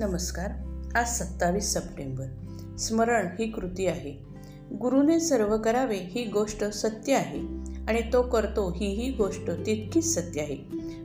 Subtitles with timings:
[0.00, 0.50] नमस्कार.
[0.98, 2.24] आज सत्तावीस सप्टेंबर.
[2.78, 4.22] स्मरण ही कृती आहे.
[4.72, 7.38] गुरुने सर्व करावे ही गोष्ट सत्य आहे
[7.88, 10.56] आणि तो करतो ही ही गोष्ट तितकीच सत्य आहे.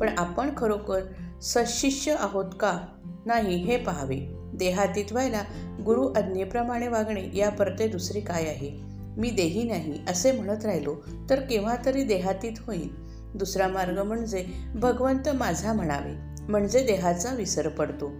[0.00, 1.00] पण आपण खरोखर
[1.42, 2.78] सशिष्य आहोत का?
[3.26, 4.20] नाही हे पाहावे.
[4.54, 5.42] देहातीत व्हायला
[5.84, 8.80] गुरु आज्ञेप्रमाणे वागणे या परते दुसरे काय आहे?
[9.16, 10.96] मी देही नाही असे म्हणत राहिलो
[11.30, 12.88] तर केव्हा तरी देहातीत होईल.
[13.34, 16.12] दुसरा मार्ग म्हणजे भगवंत माझा म्हणावे.
[16.48, 18.12] म्हणजे देहाचा विसर पडतो.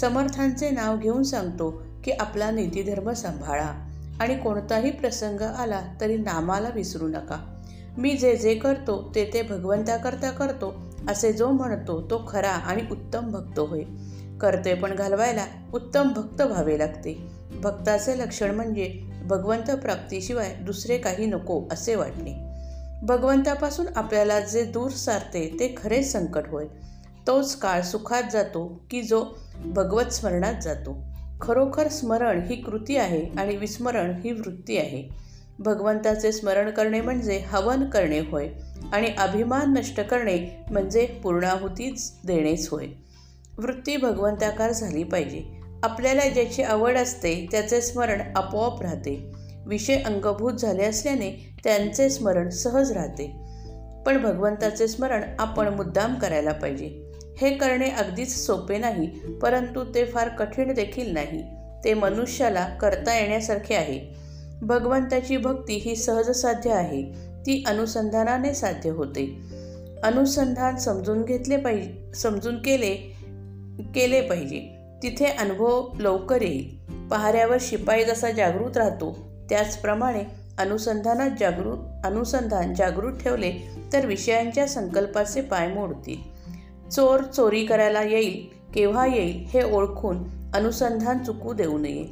[0.00, 7.08] समर्थांचे नाव घेऊन सांगतो की आपला नीतीधर्म सांभाळा आणि कोणताही प्रसंग आला तरी नामाला विसरू
[7.08, 7.60] नका.
[7.98, 10.74] मी जे जे करतो ते ते भगवंताकरता करतो
[11.08, 13.82] असे जो म्हणतो तो खरा आणि उत्तम भक्त होय.
[14.40, 15.44] करते पण घालवायला
[15.74, 17.26] उत्तम भक्त व्हावे लागते.
[17.62, 22.54] भक्ताचे लक्षण म्हणजे भगवंत प्राप्तीशिवाय दुसरे काही नको असे वाटणे.
[23.02, 26.66] भगवंतापासून आपल्याला जे दूर सारते ते खरे संकट होय.
[27.26, 29.26] तोच काळ सुखात जातो की जो
[29.64, 31.02] भगवत स्मरणात जातो.
[31.40, 35.08] खरोखर स्मरण ही कृती आहे आणि विस्मरण ही वृत्ती आहे.
[35.58, 38.48] भगवंताचे स्मरण करणे म्हणजे हवन करणे होय
[38.92, 42.86] आणि अभिमान नष्ट करणे म्हणजे पूर्णाहुतीच देणेच होय.
[43.58, 45.42] वृत्ती भगवंताकार झाली पाहिजे.
[45.82, 49.32] आपल्याला ज्याची आवड असते त्याचे स्मरण आपोआप राहते.
[49.66, 53.26] विषय अंगभूत झाले असल्याने त्यांचे स्मरण सहज राहते.
[54.06, 57.03] पण भगवंताचे स्मरण आपण मुद्दाम करायला पाहिजे.
[57.40, 59.06] हे करणे अगदीच सोपे नाही
[59.42, 61.44] परंतु ते फार कठीण देखील नाही.
[61.84, 64.14] ते मनुष्याला करता येण्यासारखे आहे.
[64.62, 67.02] भगवंताची भक्ती ही सहज साध्य आहे.
[67.40, 69.40] ती अनुसंधानाने साध्य होते.
[70.02, 72.94] अनुसंधान समजून घेतले पाहिजे समजून केले
[73.94, 74.58] केले पाहिजे.
[75.02, 76.84] तिथे अनुभव लवकर येईल.
[77.08, 79.18] पहाऱ्यावर शिपाई जसा जागृत राहतो
[79.48, 80.24] त्याचप्रमाणे
[80.58, 83.52] अनुसंधानात जागृत अनुसंधान जागृत ठेवले
[83.92, 86.33] तर विषयांच्या संकल्पाचे पाय मोडतील.
[86.96, 90.22] चोर चोरी करायला येईल केव्हा येईल हे ओळखून
[90.54, 92.04] अनुसंधान चुकू देऊ नये.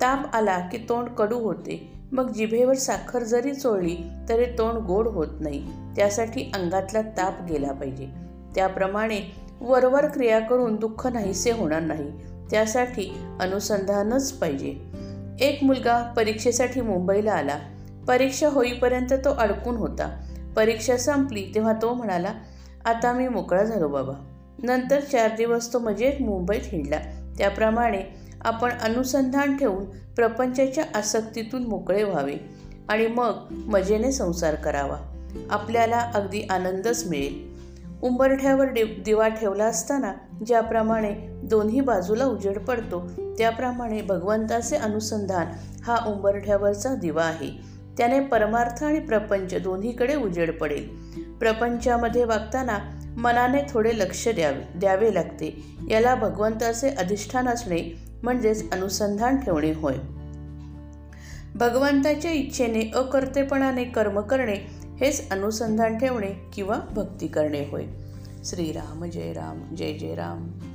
[0.00, 1.92] ताप आला की तोंड कडू होते.
[2.12, 3.96] मग जिभेवर साखर जरी चोळली
[4.28, 5.66] तरी तोंड गोड होत नाही.
[5.96, 8.06] त्यासाठी अंगातला ताप गेला पाहिजे.
[8.54, 12.10] त्याप्रमाणे वरवर क्रिया करून दुःख नाहीसे होणार नाही.
[12.50, 14.76] त्यासाठी अनुसंधानच पाहिजे.
[15.40, 17.58] एक मुलगा परीक्षेसाठी मुंबईला आला.
[18.08, 20.20] परीक्षा होईपर्यंत तो अडकून होता.
[20.56, 22.32] परीक्षा संपली तेव्हा तो म्हणाला
[22.84, 24.29] आता मी मोकळा झालो बाबा.
[24.62, 26.98] नंतर चार दिवस तो मजेत मुंबईत हिंडला.
[27.38, 28.02] त्याप्रमाणे
[28.44, 32.34] आपण अनुसंधान ठेवून प्रपंचाच्या आसक्तीतून मोकळे व्हावे
[32.88, 34.96] आणि मग मजेने संसार करावा.
[35.50, 37.50] आपल्याला अगदी आनंदच मिळेल.
[38.02, 40.12] उंबरठ्यावर डि दिवा ठेवला असताना
[40.46, 45.46] ज्याप्रमाणे दोन्ही बाजूला उजेड पडतो त्याप्रमाणे भगवंताचे अनुसंधान
[45.82, 47.50] हा उंबरठ्यावरचा दिवा आहे.
[47.98, 50.88] त्याने परमार्थ आणि प्रपंच दोन्हीकडे उजेड पडेल.
[51.40, 55.76] प्रपंचामध्ये वागताना मनाने थोडे लक्ष द्यावे द्यावे लागते.
[55.90, 59.94] याला भगवंताचे अधिष्ठान असणे म्हणजेच अनुसंधान ठेवणे होय.
[61.54, 64.56] भगवंताच्या इच्छेने अकर्तेपणाने कर्म करणे
[65.00, 67.84] हेच अनुसंधान ठेवणे किंवा भक्ती करणे होय.
[68.44, 70.69] श्रीराम जय राम जय जय राम.